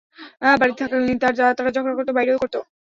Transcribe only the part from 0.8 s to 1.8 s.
থাকাকালীন তারা